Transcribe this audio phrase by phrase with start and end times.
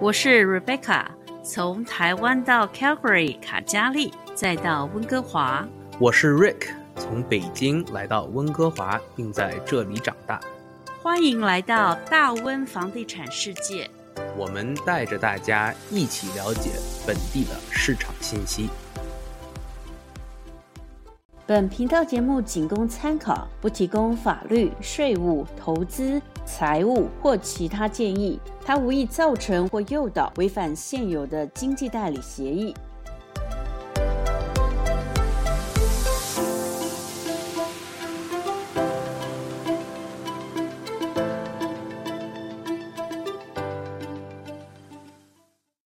[0.00, 1.06] 我是 Rebecca，
[1.42, 5.66] 从台湾到 Calgary 卡加利，再到温哥华。
[5.98, 10.40] 我是 Rick，从北京来到温哥华，并在这里长大。
[11.02, 13.90] 欢迎来到大温房地产世界。
[14.36, 16.70] 我们带着大家一起了解
[17.04, 18.70] 本地的市场信息。
[21.48, 28.38] 本频道节目仅供参考，不提供法律、税务、投资、财务或其他建议。
[28.62, 32.74] 它无意造成或诱导违反现有的经济代理协议。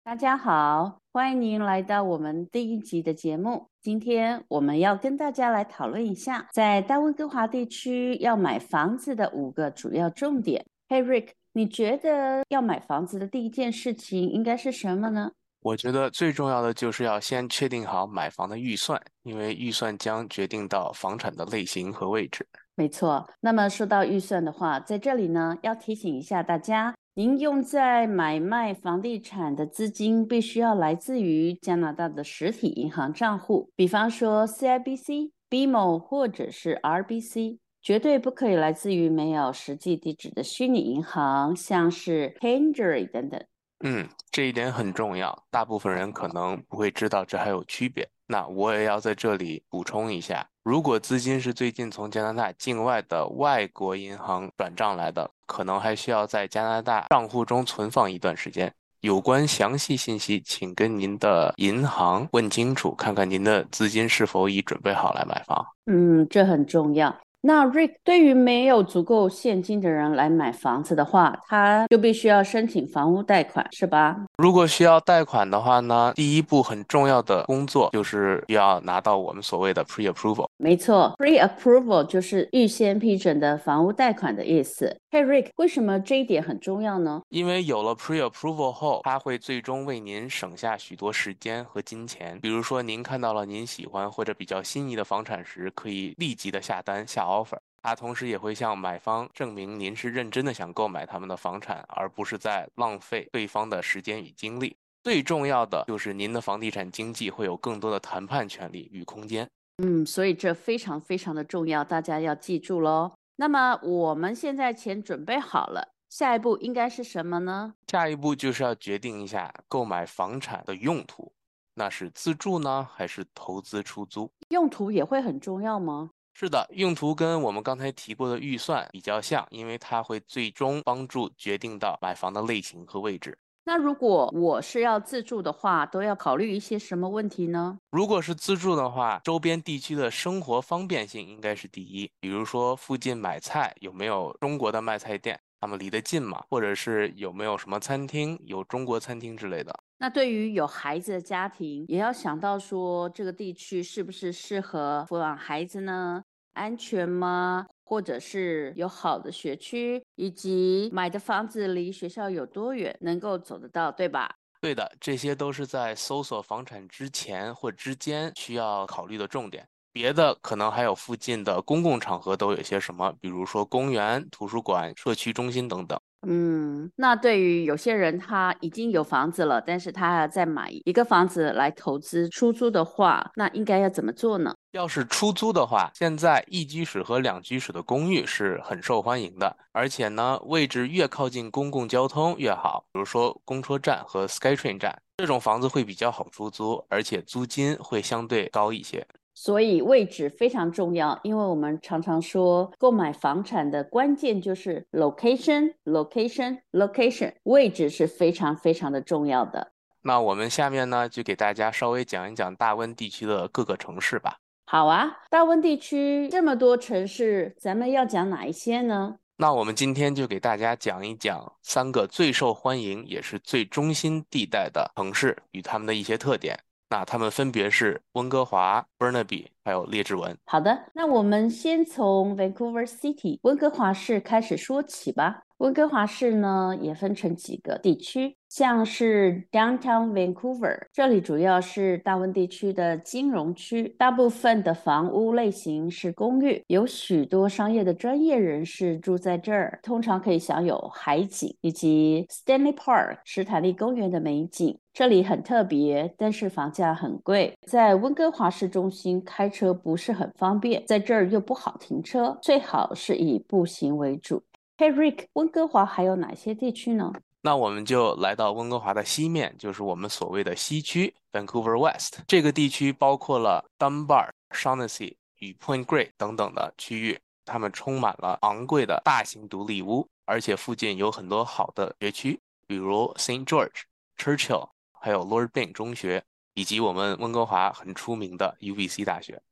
[0.04, 3.66] 大家好，欢迎您来到我们第一集的节目。
[3.88, 10.62] 今天我们要跟大家来讨论一下，在大温哥华地区要买房子的五个主要重点。
[10.91, 15.33] Hey Rick，你觉得要买房子的第一件事情应该是什么呢？
[15.62, 22.47] 我觉得最重要的就是要先确定好买房的预算，因为预算将决定到房产的类型和位置。
[22.78, 23.28] 没错。
[23.40, 26.94] 那么说到预算的话，在这里呢，要提醒一下大家。
[27.14, 43.42] 您用在买卖房地产的资金必须要来自于加拿大的实体银行账户，比方说 CIBC、BMO 或者是 RBC，绝对不可以来自于没有实际地址的虚拟银行，像是 Henry 等等。
[43.84, 48.08] 嗯，这一点很重要，大部分人可能不会知道这还有区别。
[48.30, 58.70] 那我也要在这里补充一下，如果资金是最近从加拿大境外的外国银行转账来的，可能还需要在加拿大账户中存放一段时间。
[59.00, 65.66] 有关详细信息，请跟您的银行问清楚，看看您的资金是否已准备好来买房。
[65.86, 67.16] 嗯，这很重要。
[67.41, 74.17] 那 Rick 对于没有足够现金的人来买房子的话，他就必须要申请房屋贷款，是吧？
[74.36, 80.46] 如果需要贷款的话呢，第一步很重要的工作就是要拿到我们所谓的 pre-approval。
[80.57, 84.96] 没错，pre-approval 就是预先批准的房屋贷款的意思。
[85.11, 87.23] Hey Rick，为什么这一点很重要呢？
[87.29, 92.39] 因为有了 pre-approval 后，它会最终为您省下许多时间和金钱。
[92.42, 97.58] 比如说，您看到了您喜欢或者比较心仪的房产时，可以立即的下单下 offer。
[97.80, 104.77] 他同时也会向买方证明您是认真的想购买他们的房产，而不是在浪费对方的时间与精力。
[105.05, 109.48] 最重要的就是您的房地产经纪会有更多的谈判权利与空间。
[109.83, 113.12] 嗯，所以这非常非常的重要，大家要记住喽。
[113.36, 117.72] 那么我们现在钱准备好了，下一步应该是什么呢？
[117.86, 121.33] 下一步就是要决定一下购买房产的用途，
[121.74, 124.28] 那是自住呢，还是投资出租？
[124.48, 126.11] 用途也会很重要吗？
[126.40, 133.37] 是的，用途跟我们刚才提过的预算比较像，因为它会最终帮助决定到买房的类型和位置。
[133.64, 137.76] 那如果我是要自住的话，都要考虑一些什么问题呢？
[137.90, 142.08] 如果是自住的话，周边地区的生活方便性应该是第一。
[142.20, 145.40] 比如说，附近买菜有没有中国的卖菜店？
[145.61, 146.43] 他们离得近吗？
[146.49, 149.75] 或者是有没有什么餐厅，有中国餐厅之类的？
[149.99, 156.23] 那对于有孩子的家庭，也要想到说，这个地区是不是适合抚养孩子呢？
[156.55, 157.67] 安全吗？
[157.85, 164.37] 或者是有好的学区，以及买的房子离学校有多远，能够走得到，对吧？
[164.61, 169.67] 对的，这些都是在搜索房产之前或之间需要考虑的重点。
[169.99, 175.99] 别的可能还有附近的公共场合都有些什么，比如说公园、图书馆、社区中心等等。
[176.25, 184.55] 嗯，那对于有些人他已经有房子了，但是他还要再买一个房子来投资出租的话，那应该要怎么做呢？
[184.70, 199.05] 要是出租的话，现在一居室和两居室的公寓是很受欢迎的，而且呢，位置越靠近公共交通越好，比如说公车站和 SkyTrain 站，这种房子会比较好出租，而且租金会相对高一些。
[199.40, 209.70] 所以位置非常重要，因为我们常常说，购买房产的关键就是 location，location，location，位置是非常非常的重要的。
[210.02, 214.38] 那我们下面呢，就给大家稍微讲一讲大温地区的各个城市吧。
[214.67, 219.19] 好啊，大温地区这么多城市，咱们要讲哪一些呢？
[219.37, 226.58] 那我们今天就给大家讲一讲三个最受欢迎也是最中心地带的城市与他们的一些特点。
[226.90, 230.35] 那它们分别是温哥华、Burnaby，还有列治文。
[230.47, 235.43] 好的，那我们先从 Vancouver City 温哥华市开始说起吧。
[235.59, 254.79] 温哥华市呢也分成几个地区，像是 Downtown Vancouver，这里主要是大温地区的金融区，大部分的房屋类型是公寓，有许多商业的专业人士住在这儿，通常可以享有海景以及 Stanley Park 史坦利公园的美景。
[254.94, 264.40] 这里很特别，但是房价很贵，在温哥华市中心开车不是很方便，在这儿又不好停车，最好是以步行为主。
[264.76, 267.12] Hey Rick，温哥华还有哪些地区呢？
[267.40, 283.82] 那我们就来到温哥华的西面，就是我们所谓的西区 Vancouver West 这个地区，包括了 Dunbar、Shaughnessy 与 Point Grey 等等的区域，它们充满了昂贵的大型独立屋，而且附近有很多好的学区，比如 Saint George、
[284.16, 286.22] Churchill，还有 Lord Byng 中学，
[286.55, 289.43] 以及我们温哥华很出名的 UBC 大学。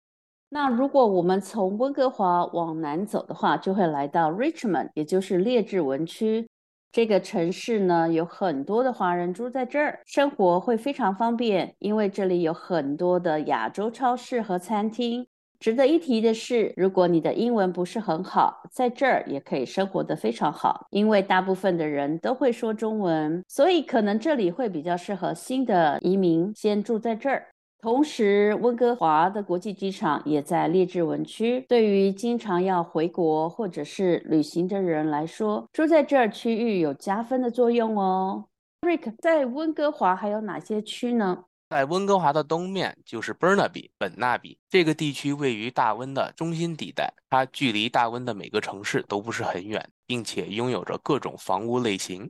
[0.48, 6.48] 那如果我们从温哥华往南走的话，就会来到 Richmond，也就是列治文区。
[6.92, 15.26] 这个城市呢，有很多的华人住在这儿，生活会非常方便，因为这里有很多的亚洲超市和餐厅。
[15.58, 27.48] 值得一提的是，如果你的英文不是很好，在这儿也可以生活的非常好，因为大部分的人都会说中文，所以可能这里会比较适合新的移民先住在这儿。
[27.86, 31.64] 同时，温哥华的国际机场也在列治文区。
[31.68, 38.46] 对于经常要回国或者是旅行的人来说，住在这儿区域有加分的作用哦。
[38.80, 41.44] Rick，在温哥华还有哪些区呢？
[41.70, 52.28] 在温哥华的东面就是 Burnaby 本纳比这个地区，位于大温的中心地带，它距离大温的每个城市都不是很远，并且拥有着各种房屋类型。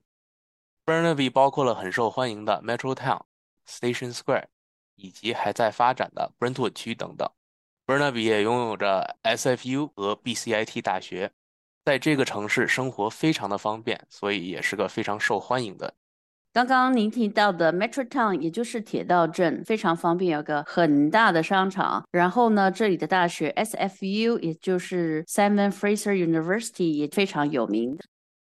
[0.84, 3.22] Burnaby 包括了很受欢迎的 Metro Town、
[3.66, 4.48] Station Square。
[4.96, 7.30] 以及还在发展的 Brentwood 区等等
[7.86, 11.30] ，Burnaby 也拥有着 SFU 和 BCIT 大学，
[11.84, 15.94] 在这个城市生活非常的方便，所以也是个非常受欢迎的。
[16.52, 22.02] 刚刚您提到的 Metro Town，也就是铁道镇，非常方便，有个很大的商场。
[22.10, 27.98] 然后呢，这里的大学 SFU，也就是 Simon Fraser University，也非常有名。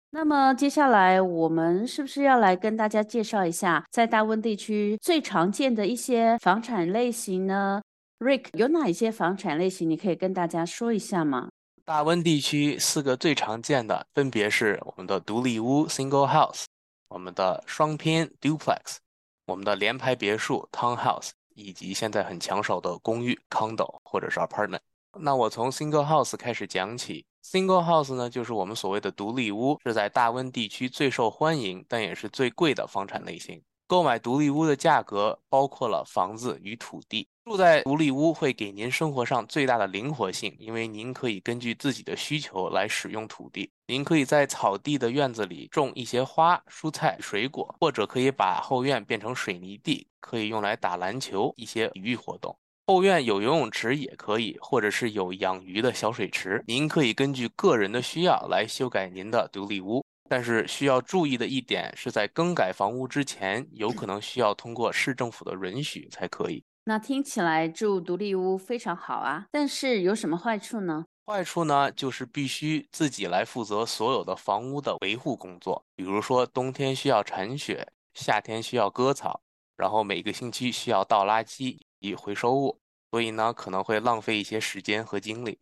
[0.10, 7.82] 那么接下来我们是不是要来跟大家介绍一下，在大温地区最常见的一些房产类型呢
[8.20, 9.90] ？Rick，有哪一些房产类型？
[9.90, 11.50] 你可以跟大家说一下吗？
[11.84, 16.64] 大温地区四个最常见的分别是我们的独立屋 （Single House）、
[17.10, 18.98] 我们的双拼 （Duplex）、
[19.46, 24.80] 我们的联排别墅 （Townhouse） 以及现在很抢手的公寓 （Condo） 或者是 Apartment。
[25.20, 27.26] 那我从 Single House 开始讲起。
[27.50, 33.64] Single house 呢，就是我们所谓的独立屋，是在大温地区最受欢迎，但也是最贵的房产类型。
[33.88, 37.26] 购买独立屋的价格包括了房子与土地。
[37.46, 43.72] 住在独立屋会给您生活上最大的灵活性，因为您可以根据自己的需求来使用土地。
[43.88, 52.60] 您可以在草地的院子里种一些花、蔬菜、水果，或者可以把后院变成水泥地，可以用来打篮球一些体育活动。
[52.90, 56.64] 后院有游泳池也可以，或者是有养鱼的小水池。
[56.66, 66.64] 您可以根据个人的需要来修改您的独立屋，但是需要注意的一点是在更改房屋之前，有可能需要通过市政府的允许才可以。
[66.86, 71.04] 那听起来住独立屋非常好啊，但是有什么坏处呢？
[71.26, 79.42] 坏处呢，就是必须自己来负责所有的房屋的维护工作，比如说冬天需要铲雪，夏天需要割草，
[79.76, 81.78] 然后每个星期需要倒垃圾。
[82.00, 82.80] 以回收物，
[83.12, 85.60] 所以呢可能会浪费一些时间和精力。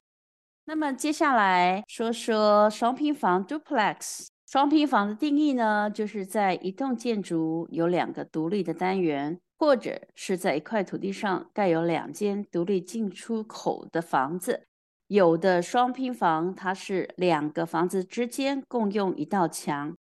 [0.65, 4.27] 那么接下来说说双拼房 （duplex）。
[4.47, 14.67] 双拼房的定义呢，就是在一栋建筑有两个独立的单元，或者是在一块土地上盖有两间独立进出口的房子。
[15.07, 19.95] 有的双拼房它是两个房子之间共用一道墙。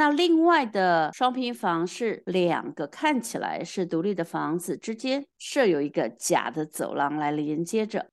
[0.00, 8.06] 那另外的双拼房是两个看起来是独立的房子之间设有一个假的走廊来连接着。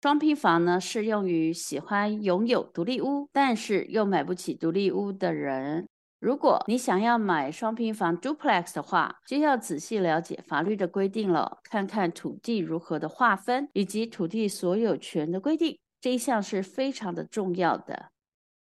[0.00, 5.86] 双拼房呢，适用于喜欢拥有独立屋，但是又买不起独立屋的人。
[6.18, 18.10] 如果你想要买双拼房 duplex 的话，就要仔细了解法律的规定了，看看土地如何的划分以及土地所有权的规定，这一项是非常的重要的。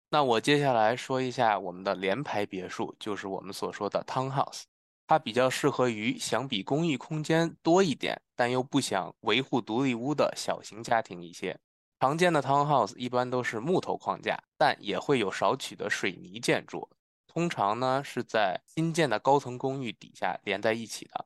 [0.09, 4.63] 那我接下来说一下我们的联排别墅，就是我们所说的 townhouse，
[5.07, 11.59] 它比较适合于想比公寓空间多一点，但又不想维护独立屋的小型家庭一些。
[11.99, 16.89] 常见的 townhouse 一般都是木头框架，但也会有少许的水泥建筑，
[17.27, 21.25] 通常呢是在新建的高层公寓底下连在一起的。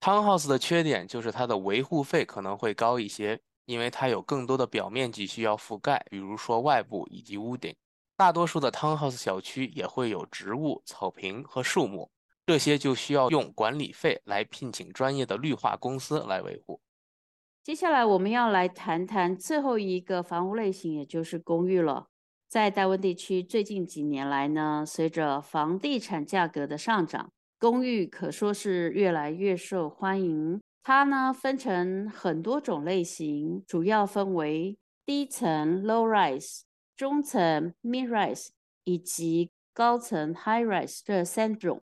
[0.00, 3.40] townhouse 的缺点就是它的维护费可能会高一些。
[3.66, 7.74] 因为它有更多的表面积需要覆盖，比如说外部以及屋顶。
[8.16, 12.10] 大多数的 townhouse 小区也会有植物、草坪和树木，
[12.46, 16.80] 这些就需要用管理费来聘请专业的绿化公司来维护。
[17.62, 22.06] 接下来我们要来谈谈最后一个房屋类型，也就是公寓了。
[22.48, 30.62] 在大温地区，最近几年来呢，随着房地产价格的上涨，公寓可说是越来越受欢迎。
[30.82, 36.62] 它呢分成很多种类型，主要分为低层 （low rise）。
[36.96, 38.48] 中层 mid rise
[38.84, 41.82] 以及高层 high rise 这三种，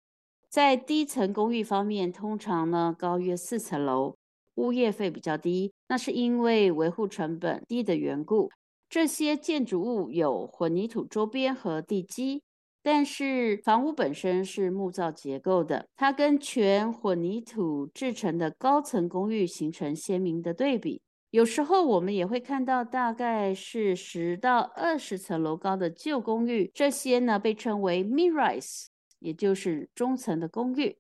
[0.48, 4.16] 在低层公寓方面，通常呢高约四层楼，
[4.54, 8.50] 物业费比较低，那是因为维护成本低的缘故。
[8.88, 12.42] 这些建筑物有混凝土周边和地基，
[12.82, 21.02] 但是房屋本身是木造结构的，它跟全混凝土制成的高层公寓形成鲜明的对比。
[21.30, 28.86] 有时候我们也会看到，大概是十到二十层楼高的旧公寓，这些呢被称为 mid rise，
[29.20, 30.98] 也就是中层的公寓。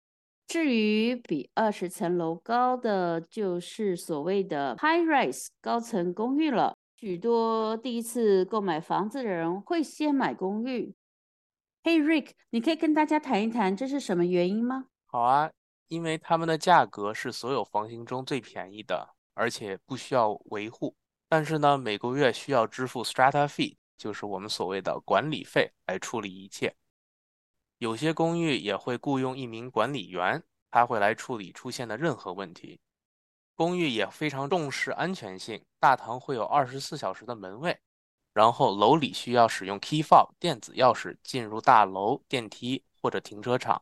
[0.48, 6.76] 至于比二十层楼高的，就是所谓的 high rise 高层公寓了。
[6.96, 10.96] 许多第一次购买房子的人会先买公寓。
[11.84, 14.86] Hey Rick，你可以跟大家谈一谈这是什么原因吗？
[15.06, 15.52] 好啊，
[15.88, 19.10] 因为他们的价格是所有房型中最便宜的。
[19.36, 20.96] 而且不需要维护，
[21.30, 26.76] 但是呢，每个月需要支付 strata fee，就是我们所谓的管理费来处理一切。
[27.78, 32.80] 有些公寓也会雇佣一名管理员，他会来处理出现的任何问题。
[33.56, 37.78] 公寓也非常重视安全性，大堂会有二十四小时的门卫，
[38.34, 43.82] 然后楼里需要使用 key fob 电子钥匙进入大楼、电梯或者停车场。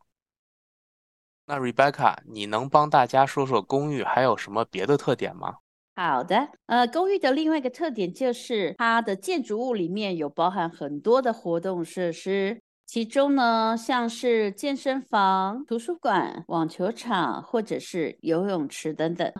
[1.45, 5.55] 那 Rebecca，你能帮大家说说公寓还有什么别的特点吗？
[5.95, 19.31] 好的，呃，公寓的另外一个特点就是它的建筑物里面有包含很多的活动设施，其中呢，像是健身房、图书馆、网球场或者是游泳池等等。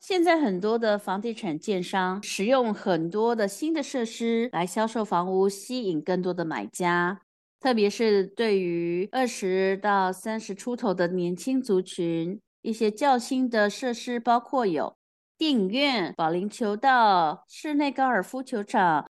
[0.00, 7.20] 现在很多的房地产建商使用很多的新的设施来销售房屋，吸引更多的买家。
[7.62, 14.96] 特别是对于二十到三十出头的年轻族群，一些较新的设施包括有
[15.38, 19.08] 电影院、保龄球道、室内高尔夫球场、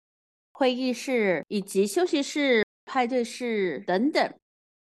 [0.51, 4.35] 会议室以及休息室、派对室等等。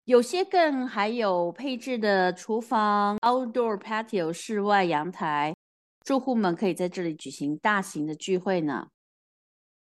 [0.05, 5.53] 有些更还有配置的厨房、outdoor patio 室外阳台，
[6.03, 8.87] 住户们可以在这里举行大型的聚会呢。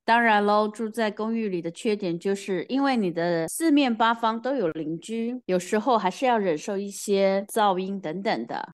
[0.10, 8.74] 当然喽，住在公寓里的缺点就是因为你的四面八方都有邻居，有时候还是要忍受一些噪音等等的，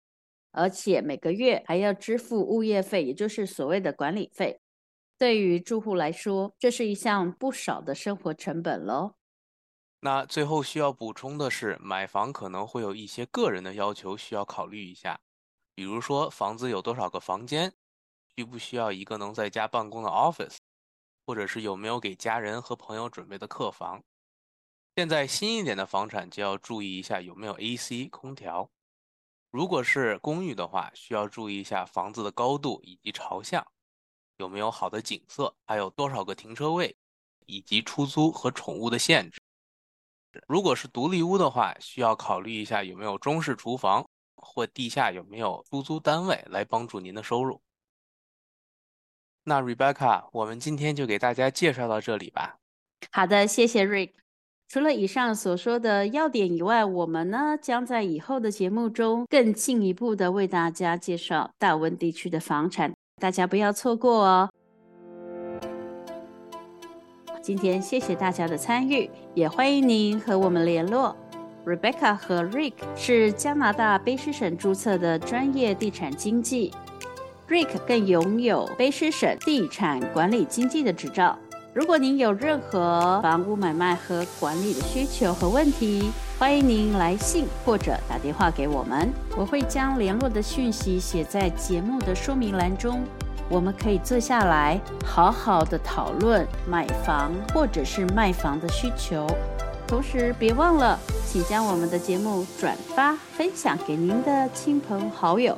[0.53, 4.61] 而且每个月还要支付物业费，也就是所谓的管理费。
[5.17, 9.15] 对于住户来说，这是一项不少的生活成本喽。
[9.99, 15.19] 那最后需要补充的是，买房可能会有一些个人的要求需要考虑一下，
[15.75, 17.73] 比如说房子有多少个房间，
[18.37, 20.59] 需不需要一个能在家办公的 office。
[21.25, 24.03] 或者是有没有给家人和朋友准备的客房？
[24.95, 28.69] 现在新一点的房产就要注意一下有没有 AC 空调。
[29.51, 33.65] 如果是公寓的话，需要注意一下房子的高度以及朝向，
[34.37, 36.95] 有没有好的景色，还有多少个停车位，
[37.45, 39.39] 以及出租和宠物的限制。
[40.47, 44.05] 如果是独立屋的话，需要考虑一下有没有中式厨房
[44.35, 47.61] 或地下有没有出租单位来帮助您的收入。
[49.45, 52.57] 那 Rebecca，我们今天就给大家介绍到这里吧。
[53.11, 54.09] 好的，谢谢 Rick。
[54.67, 64.49] 除了以上所说的要点以外，我们呢将在以后的节目中更进一步的为大家介绍大温地区的房产，大家不要错过哦。
[67.43, 71.15] 今天谢谢大家的参与，也欢迎您和我们联络。
[71.63, 76.73] Rebecca 和 Rick 是加拿大卑诗省注册的专业地产经纪。
[77.47, 81.37] Rick 更拥有卑诗省地产管理经济的执照。
[81.73, 86.09] 如果您有任何房屋买卖和管理的需求和问题，
[86.39, 89.09] 欢迎您来信或者打电话给我们。
[89.37, 93.03] 我会将联络的讯息写在节目的说明栏中。
[93.47, 99.27] 我们可以坐下来好好的讨论买房或者是卖房的需求。
[99.87, 105.55] 同时，别忘了，请将我们的节目转发分享给您的亲朋好友。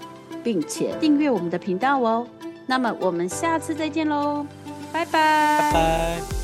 [0.48, 2.26] 并且订阅我们的频道哦。
[2.66, 4.46] 那么我们下次再见喽，
[4.94, 6.37] 拜拜。